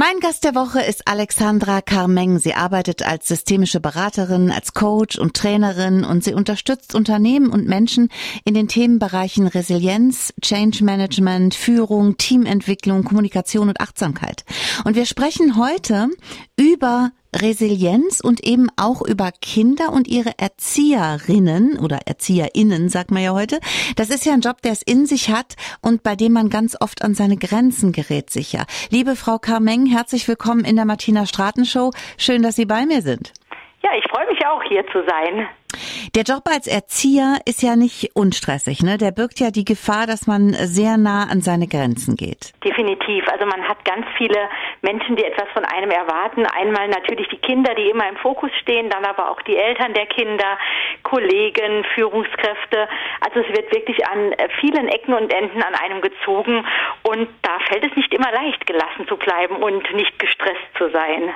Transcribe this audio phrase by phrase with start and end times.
[0.00, 2.38] Mein Gast der Woche ist Alexandra Carmeng.
[2.38, 8.08] Sie arbeitet als systemische Beraterin, als Coach und Trainerin und sie unterstützt Unternehmen und Menschen
[8.44, 14.44] in den Themenbereichen Resilienz, Change Management, Führung, Teamentwicklung, Kommunikation und Achtsamkeit.
[14.84, 16.06] Und wir sprechen heute
[16.56, 23.32] über Resilienz und eben auch über Kinder und ihre Erzieherinnen oder Erzieherinnen, sagt man ja
[23.32, 23.60] heute.
[23.96, 26.76] Das ist ja ein Job, der es in sich hat und bei dem man ganz
[26.80, 28.64] oft an seine Grenzen gerät sicher.
[28.90, 31.90] Liebe Frau Carmeng, herzlich willkommen in der Martina Straten Show.
[32.16, 33.32] Schön, dass Sie bei mir sind.
[33.82, 35.48] Ja, ich freue mich auch hier zu sein.
[36.14, 38.96] Der Job als Erzieher ist ja nicht unstressig, ne?
[38.96, 42.52] Der birgt ja die Gefahr, dass man sehr nah an seine Grenzen geht.
[42.64, 43.28] Definitiv.
[43.28, 44.48] Also man hat ganz viele
[44.82, 46.46] Menschen, die etwas von einem erwarten.
[46.46, 50.06] Einmal natürlich die Kinder, die immer im Fokus stehen, dann aber auch die Eltern der
[50.06, 50.58] Kinder,
[51.02, 52.88] Kollegen, Führungskräfte.
[53.20, 56.64] Also es wird wirklich an vielen Ecken und Enden an einem gezogen
[57.02, 61.30] und da fällt es nicht immer leicht, gelassen zu bleiben und nicht gestresst zu sein.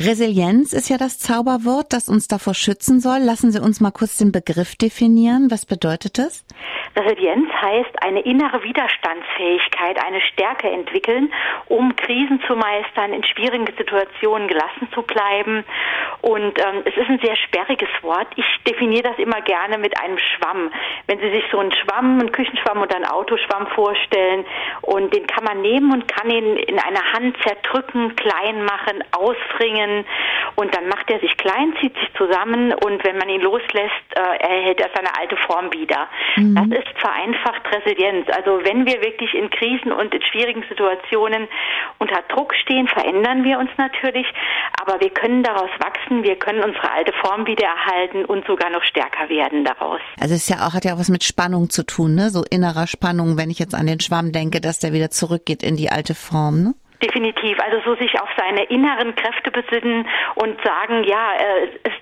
[0.00, 3.18] Resilienz ist ja das Zauberwort, das uns davor schützen soll.
[3.18, 5.50] Lassen Sie uns uns mal kurz den Begriff definieren?
[5.50, 6.44] Was bedeutet das?
[6.96, 11.32] Resilienz heißt eine innere Widerstandsfähigkeit, eine Stärke entwickeln,
[11.66, 15.64] um Krisen zu meistern, in schwierigen Situationen gelassen zu bleiben.
[16.20, 18.28] Und ähm, es ist ein sehr sperriges Wort.
[18.36, 20.70] Ich definiere das immer gerne mit einem Schwamm.
[21.08, 24.44] Wenn Sie sich so einen Schwamm, einen Küchenschwamm oder einen Autoschwamm vorstellen
[24.82, 30.04] und den kann man nehmen und kann ihn in einer Hand zerdrücken, klein machen, ausfringen
[30.54, 34.42] und dann macht er sich klein, zieht sich zusammen und wenn man ihn loslässt, äh,
[34.42, 36.08] erhält er seine alte Form wieder.
[36.36, 36.54] Mhm.
[36.54, 38.28] Das ist vereinfacht Resilienz.
[38.30, 41.48] Also wenn wir wirklich in Krisen und in schwierigen Situationen
[41.98, 44.26] unter Druck stehen, verändern wir uns natürlich,
[44.80, 48.82] aber wir können daraus wachsen, wir können unsere alte Form wieder erhalten und sogar noch
[48.84, 50.00] stärker werden daraus.
[50.20, 52.30] Also es ist ja auch, hat ja auch was mit Spannung zu tun, ne?
[52.30, 55.76] So innerer Spannung, wenn ich jetzt an den Schwamm denke, dass der wieder zurückgeht in
[55.76, 56.74] die alte Form, ne?
[57.02, 57.58] Definitiv.
[57.60, 61.92] Also so sich auf seine inneren Kräfte besinnen und sagen, ja, äh, es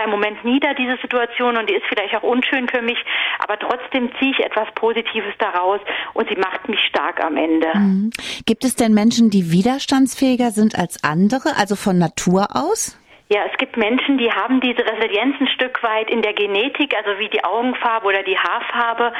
[0.00, 2.98] zwar im Moment nieder, diese Situation, und die ist vielleicht auch unschön für mich,
[3.38, 5.80] aber trotzdem ziehe ich etwas Positives daraus
[6.14, 7.68] und sie macht mich stark am Ende.
[7.74, 8.10] Mhm.
[8.46, 12.96] Gibt es denn Menschen, die widerstandsfähiger sind als andere, also von Natur aus?
[13.32, 17.16] Ja, es gibt Menschen, die haben diese Resilienz ein Stück weit in der Genetik, also
[17.20, 19.12] wie die Augenfarbe oder die Haarfarbe.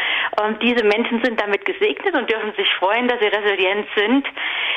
[0.42, 4.26] Und diese Menschen sind damit gesegnet und dürfen sich freuen, dass sie resilient sind.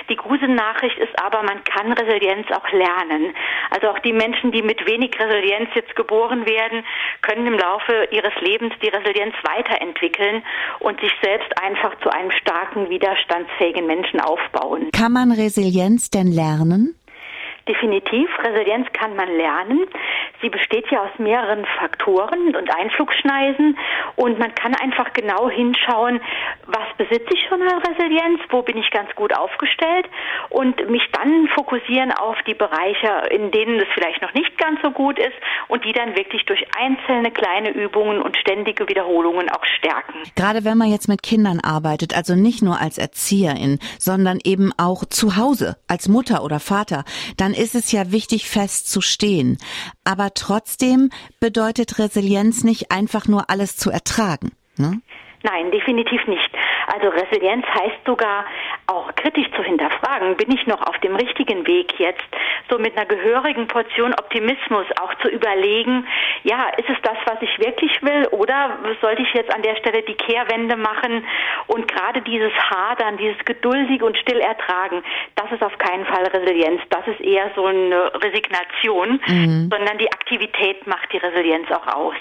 [0.07, 3.33] Die gute Nachricht ist aber, man kann Resilienz auch lernen.
[3.71, 6.85] Also auch die Menschen, die mit wenig Resilienz jetzt geboren werden,
[7.23, 10.43] können im Laufe ihres Lebens die Resilienz weiterentwickeln
[10.77, 14.91] und sich selbst einfach zu einem starken, widerstandsfähigen Menschen aufbauen.
[14.91, 16.93] Kann man Resilienz denn lernen?
[17.67, 19.85] Definitiv, Resilienz kann man lernen.
[20.43, 23.77] Sie besteht ja aus mehreren Faktoren und Einflugschneisen
[24.17, 26.19] und man kann einfach genau hinschauen,
[26.67, 30.05] was besitze ich schon an Resilienz, wo bin ich ganz gut aufgestellt
[30.49, 34.91] und mich dann fokussieren auf die Bereiche, in denen es vielleicht noch nicht ganz so
[34.91, 35.31] gut ist
[35.69, 40.23] und die dann wirklich durch einzelne kleine Übungen und ständige Wiederholungen auch stärken.
[40.35, 45.05] Gerade wenn man jetzt mit Kindern arbeitet, also nicht nur als Erzieherin, sondern eben auch
[45.05, 47.05] zu Hause als Mutter oder Vater,
[47.37, 49.57] dann ist es ja wichtig, fest zu stehen.
[50.03, 51.09] Aber trotzdem
[51.39, 54.51] bedeutet Resilienz nicht einfach nur alles zu ertragen.
[54.77, 55.01] Ne?
[55.43, 56.49] Nein, definitiv nicht.
[56.87, 58.45] Also Resilienz heißt sogar
[58.87, 62.23] auch kritisch zu hinterfragen, bin ich noch auf dem richtigen Weg jetzt,
[62.69, 66.05] so mit einer gehörigen Portion Optimismus auch zu überlegen,
[66.43, 70.03] ja, ist es das, was ich wirklich will oder sollte ich jetzt an der Stelle
[70.03, 71.23] die Kehrwende machen
[71.67, 75.03] und gerade dieses Hadern, dieses geduldig und still ertragen,
[75.35, 79.69] das ist auf keinen Fall Resilienz, das ist eher so eine Resignation, mhm.
[79.71, 82.15] sondern die Aktivität macht die Resilienz auch aus.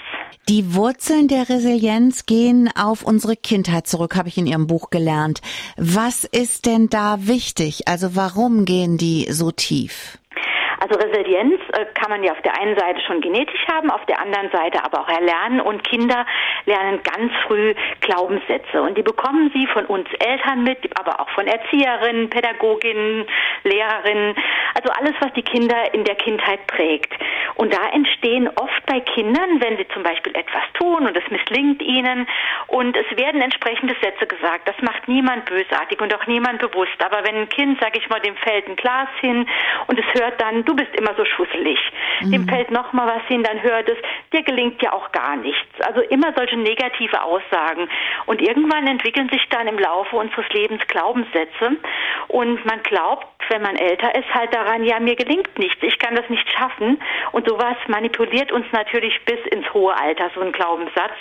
[0.49, 5.41] Die Wurzeln der Resilienz gehen auf unsere Kindheit zurück, habe ich in Ihrem Buch gelernt.
[5.77, 7.87] Was ist denn da wichtig?
[7.87, 10.17] Also warum gehen die so tief?
[10.79, 11.59] Also Resilienz
[11.93, 15.01] kann man ja auf der einen Seite schon genetisch haben, auf der anderen Seite aber
[15.01, 15.61] auch erlernen.
[15.61, 16.25] Und Kinder
[16.65, 18.81] lernen ganz früh Glaubenssätze.
[18.81, 23.25] Und die bekommen sie von uns Eltern mit, aber auch von Erzieherinnen, Pädagoginnen,
[23.63, 24.35] Lehrerinnen,
[24.75, 27.13] also alles, was die Kinder in der Kindheit prägt.
[27.55, 31.81] Und da entstehen oft bei Kindern, wenn sie zum Beispiel etwas tun und es misslingt
[31.81, 32.27] ihnen.
[32.67, 37.23] Und es werden entsprechende Sätze gesagt, das macht niemand bösartig und auch niemand bewusst, aber
[37.23, 39.47] wenn ein Kind, sag ich mal, dem fällt ein Glas hin
[39.87, 41.62] und es hört dann, du bist immer so schusselig.
[42.21, 42.31] Mhm.
[42.31, 43.97] Dem fällt noch mal was hin, dann hört es,
[44.31, 45.81] dir gelingt ja auch gar nichts.
[45.81, 47.89] Also immer solche negative Aussagen.
[48.25, 51.77] Und irgendwann entwickeln sich dann im Laufe unseres Lebens Glaubenssätze.
[52.27, 56.15] Und man glaubt, wenn man älter ist, halt daran, ja, mir gelingt nichts, ich kann
[56.15, 57.01] das nicht schaffen.
[57.31, 61.13] Und sowas manipuliert uns natürlich bis ins hohe Alter, so ein Glaubenssatz.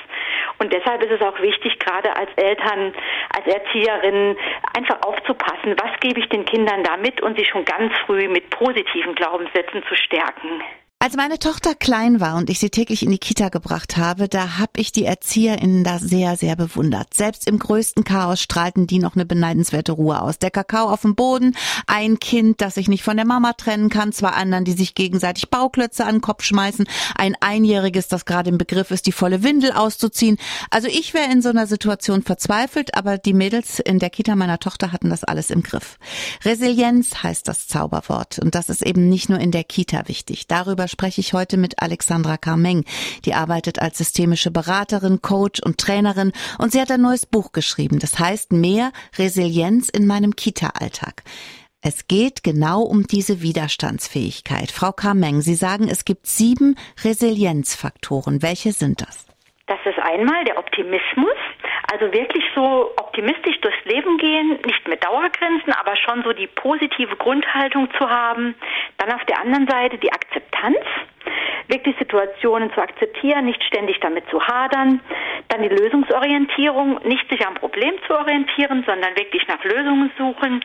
[0.59, 2.95] Und deshalb ist es auch wichtig, gerade als Eltern,
[3.35, 4.37] als Erzieherin,
[4.77, 8.51] einfach aufzupassen, was gebe ich den Kindern da mit und sie schon ganz früh mit
[8.51, 10.63] positiven Glaubenssätzen zu stärken.
[11.03, 14.59] Als meine Tochter klein war und ich sie täglich in die Kita gebracht habe, da
[14.59, 17.13] habe ich die ErzieherInnen da sehr, sehr bewundert.
[17.13, 20.39] Selbst im größten Chaos strahlten die noch eine beneidenswerte Ruhe aus.
[20.39, 21.57] Der Kakao auf dem Boden,
[21.89, 25.51] ein Kind, das sich nicht von der Mama trennen kann, zwei anderen, die sich gegenseitig
[25.51, 29.73] Bauklötze an den Kopf schmeißen, ein Einjähriges, das gerade im Begriff ist, die volle Windel
[29.73, 30.37] auszuziehen.
[30.71, 34.61] Also ich wäre in so einer Situation verzweifelt, aber die Mädels in der Kita meiner
[34.61, 35.99] Tochter hatten das alles im Griff.
[36.45, 40.47] Resilienz heißt das Zauberwort und das ist eben nicht nur in der Kita wichtig.
[40.47, 42.85] Darüber spreche ich heute mit Alexandra Carmeng.
[43.25, 47.99] Die arbeitet als systemische Beraterin, Coach und Trainerin und sie hat ein neues Buch geschrieben.
[47.99, 51.25] Das heißt Mehr Resilienz in meinem Kita-Alltag.
[51.85, 54.71] Es geht genau um diese Widerstandsfähigkeit.
[54.71, 58.41] Frau Carmeng, Sie sagen, es gibt sieben Resilienzfaktoren.
[58.41, 59.27] Welche sind das?
[59.67, 61.35] Das ist einmal der Optimismus,
[61.93, 67.17] also wirklich so optimistisch durchs Leben gehen, nicht mit Dauergrenzen, aber schon so die positive
[67.17, 68.55] Grundhaltung zu haben.
[68.97, 70.79] Dann auf der anderen Seite die Akzeptanz,
[71.69, 75.01] wirklich Situationen zu akzeptieren, nicht ständig damit zu hadern.
[75.49, 80.65] Dann die Lösungsorientierung, nicht sich am Problem zu orientieren, sondern wirklich nach Lösungen suchen.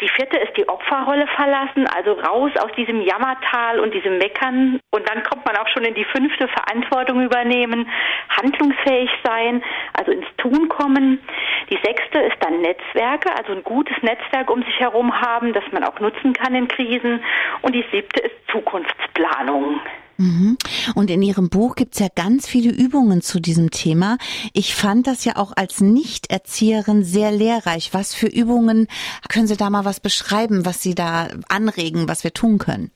[0.00, 4.80] Die vierte ist die Opferrolle verlassen, also raus aus diesem Jammertal und diesem Meckern.
[4.90, 7.88] Und dann kommt man auch schon in die fünfte Verantwortung übernehmen,
[8.30, 9.62] handlungsfähig sein,
[9.92, 11.20] also ins Tun kommen.
[11.68, 15.84] Die sechste ist dann Netzwerke, also ein gutes Netzwerk um sich herum haben, das man
[15.84, 17.22] auch nutzen kann in Krisen.
[17.60, 19.80] Und die siebte ist Zukunftsplanung.
[20.20, 20.58] Mhm.
[20.94, 24.18] Und in Ihrem Buch gibt's ja ganz viele Übungen zu diesem Thema.
[24.52, 27.94] Ich fand das ja auch als Nichterzieherin sehr lehrreich.
[27.94, 28.86] Was für Übungen
[29.30, 32.90] können Sie da mal was beschreiben, was Sie da anregen, was wir tun können?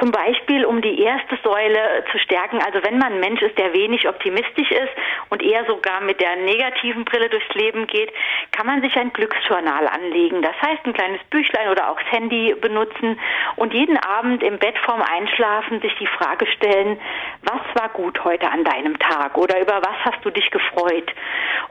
[0.00, 2.58] Zum Beispiel, um die erste Säule zu stärken.
[2.64, 4.92] Also wenn man ein Mensch ist, der wenig optimistisch ist
[5.28, 8.10] und eher sogar mit der negativen Brille durchs Leben geht,
[8.52, 10.40] kann man sich ein Glücksjournal anlegen.
[10.40, 13.20] Das heißt, ein kleines Büchlein oder auch das Handy benutzen
[13.56, 16.98] und jeden Abend im Bett vorm Einschlafen sich die Frage stellen,
[17.42, 21.12] was war gut heute an deinem Tag oder über was hast du dich gefreut?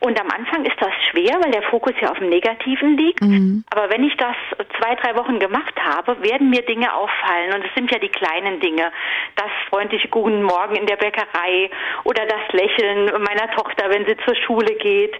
[0.01, 3.21] Und am Anfang ist das schwer, weil der Fokus ja auf dem Negativen liegt.
[3.21, 3.63] Mhm.
[3.71, 4.35] Aber wenn ich das
[4.79, 7.53] zwei, drei Wochen gemacht habe, werden mir Dinge auffallen.
[7.53, 8.91] Und es sind ja die kleinen Dinge.
[9.35, 11.69] Das freundliche Guten Morgen in der Bäckerei
[12.03, 15.15] oder das Lächeln meiner Tochter, wenn sie zur Schule geht.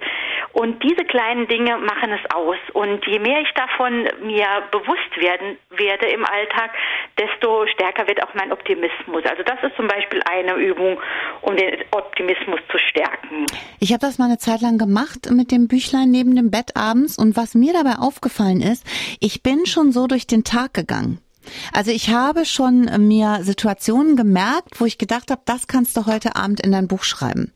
[0.53, 2.57] Und diese kleinen Dinge machen es aus.
[2.73, 6.71] Und je mehr ich davon mir bewusst werden werde im Alltag,
[7.17, 9.23] desto stärker wird auch mein Optimismus.
[9.25, 10.99] Also das ist zum Beispiel eine Übung,
[11.41, 13.45] um den Optimismus zu stärken.
[13.79, 17.17] Ich habe das mal eine Zeit lang gemacht mit dem Büchlein neben dem Bett abends.
[17.17, 18.85] Und was mir dabei aufgefallen ist,
[19.21, 21.21] ich bin schon so durch den Tag gegangen.
[21.73, 26.35] Also ich habe schon mir Situationen gemerkt, wo ich gedacht habe, das kannst du heute
[26.35, 27.53] Abend in dein Buch schreiben.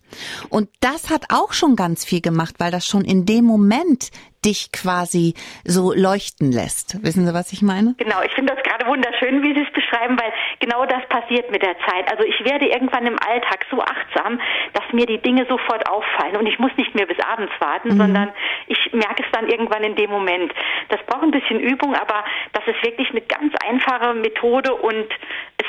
[0.50, 4.12] Und das hat auch schon ganz viel gemacht, weil das schon in dem Moment
[4.46, 7.04] dich quasi so leuchten lässt.
[7.04, 7.96] Wissen Sie, was ich meine?
[7.98, 11.62] Genau, ich finde das gerade wunderschön, wie Sie es beschreiben, weil genau das passiert mit
[11.62, 12.12] der Zeit.
[12.12, 14.40] Also ich werde irgendwann im Alltag so achtsam,
[14.74, 17.98] dass mir die Dinge sofort auffallen und ich muss nicht mehr bis abends warten, mhm.
[17.98, 18.34] sondern
[18.68, 20.54] ich merke es dann irgendwann in dem Moment.
[20.90, 22.24] Das braucht ein bisschen Übung, aber
[22.54, 25.08] das ist wirklich eine ganz einfache Methode und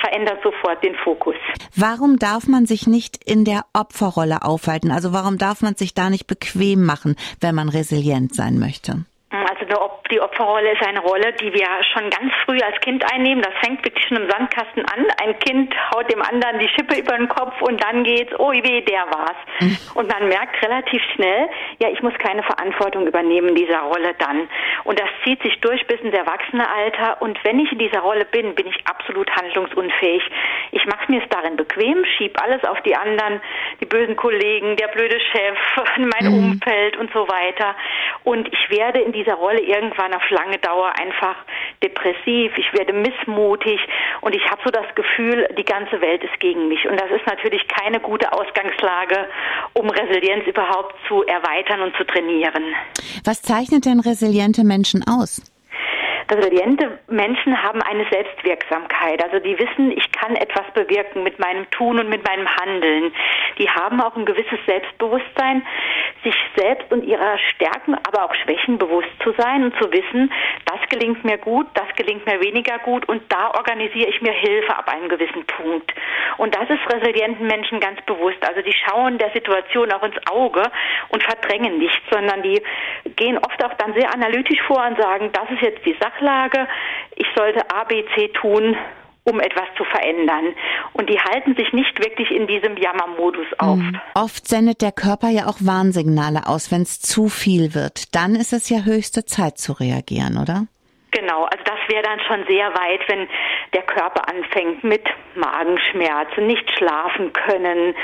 [0.01, 1.37] verändert sofort den Fokus.
[1.77, 4.91] Warum darf man sich nicht in der Opferrolle aufhalten?
[4.91, 9.05] Also warum darf man sich da nicht bequem machen, wenn man resilient sein möchte?
[9.43, 9.67] Also
[10.11, 13.43] die Opferrolle ist eine Rolle, die wir schon ganz früh als Kind einnehmen.
[13.43, 15.07] Das fängt wirklich schon im Sandkasten an.
[15.23, 18.81] Ein Kind haut dem anderen die Schippe über den Kopf und dann geht's, oh weh,
[18.83, 19.37] der war's.
[19.61, 19.79] Mhm.
[19.95, 24.49] Und man merkt relativ schnell, ja, ich muss keine Verantwortung übernehmen in dieser Rolle dann.
[24.85, 27.21] Und das zieht sich durch bis ins Erwachsenealter.
[27.23, 30.23] Und wenn ich in dieser Rolle bin, bin ich absolut handlungsunfähig.
[30.73, 33.41] Ich mache mir es darin bequem, schieb alles auf die anderen,
[33.81, 35.59] die bösen Kollegen, der blöde Chef,
[35.97, 36.53] mein mhm.
[36.53, 37.75] Umfeld und so weiter.
[38.25, 41.37] Und ich werde in dieser Rolle irgendwann auf lange Dauer einfach
[41.83, 43.81] depressiv, ich werde missmutig
[44.21, 46.87] und ich habe so das Gefühl, die ganze Welt ist gegen mich.
[46.87, 49.29] Und das ist natürlich keine gute Ausgangslage,
[49.73, 52.75] um Resilienz überhaupt zu erweitern und zu trainieren.
[53.25, 55.54] Was zeichnet denn resiliente Menschen aus?
[56.31, 59.23] Resiliente Menschen haben eine Selbstwirksamkeit.
[59.23, 63.13] Also die wissen, ich kann etwas bewirken mit meinem Tun und mit meinem Handeln.
[63.59, 65.67] Die haben auch ein gewisses Selbstbewusstsein,
[66.23, 70.33] sich selbst und ihrer Stärken, aber auch Schwächen bewusst zu sein und zu wissen,
[70.65, 74.77] das gelingt mir gut, das gelingt mir weniger gut und da organisiere ich mir Hilfe
[74.77, 75.93] ab einem gewissen Punkt.
[76.39, 78.39] Und das ist resilienten Menschen ganz bewusst.
[78.49, 80.63] Also die schauen der Situation auch ins Auge
[81.11, 82.63] und verdrängen nichts, sondern die
[83.17, 86.67] gehen oft auch dann sehr analytisch vor und sagen, das ist jetzt die Sachlage,
[87.17, 88.77] ich sollte A, B, C tun
[89.25, 90.55] um etwas zu verändern.
[90.93, 93.79] Und die halten sich nicht wirklich in diesem Jammermodus auf.
[93.79, 94.01] Mhm.
[94.15, 98.15] Oft sendet der Körper ja auch Warnsignale aus, wenn es zu viel wird.
[98.15, 100.67] Dann ist es ja höchste Zeit zu reagieren, oder?
[101.11, 103.29] Genau, also das wäre dann schon sehr weit, wenn
[103.73, 105.05] der Körper anfängt mit
[105.37, 107.95] Magenschmerzen, nicht schlafen können,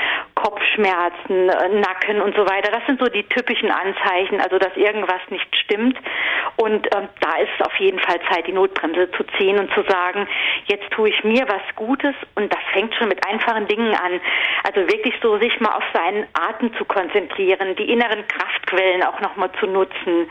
[0.41, 2.71] Kopfschmerzen, äh, Nacken und so weiter.
[2.71, 5.97] Das sind so die typischen Anzeichen, also dass irgendwas nicht stimmt.
[6.57, 9.83] Und äh, da ist es auf jeden Fall Zeit, die Notbremse zu ziehen und zu
[9.83, 10.27] sagen,
[10.65, 14.19] jetzt tue ich mir was Gutes und das fängt schon mit einfachen Dingen an.
[14.63, 19.51] Also wirklich so sich mal auf seinen Atem zu konzentrieren, die inneren Kraftquellen auch nochmal
[19.59, 20.29] zu nutzen,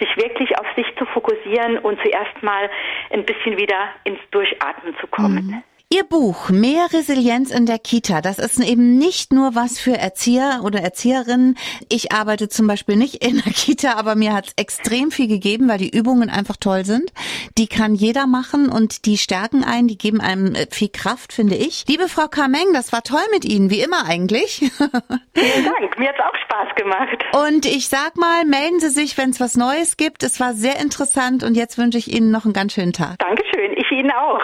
[0.00, 2.68] sich wirklich auf sich zu fokussieren und zu erstmal
[3.12, 5.46] ein bisschen wieder ins Durchatmen zu kommen.
[5.46, 5.73] Mhm.
[5.94, 10.62] Ihr Buch Mehr Resilienz in der Kita, das ist eben nicht nur was für Erzieher
[10.64, 11.56] oder Erzieherinnen.
[11.88, 15.68] Ich arbeite zum Beispiel nicht in der Kita, aber mir hat es extrem viel gegeben,
[15.68, 17.12] weil die Übungen einfach toll sind.
[17.58, 21.54] Die kann jeder machen und die stärken einen, die geben einem äh, viel Kraft, finde
[21.54, 21.84] ich.
[21.86, 24.58] Liebe Frau Kameng, das war toll mit Ihnen, wie immer eigentlich.
[25.34, 27.24] Vielen Dank, mir hat es auch Spaß gemacht.
[27.46, 30.24] Und ich sag mal, melden Sie sich, wenn es was Neues gibt.
[30.24, 33.20] Es war sehr interessant und jetzt wünsche ich Ihnen noch einen ganz schönen Tag.
[33.20, 34.42] Dankeschön, ich Ihnen auch.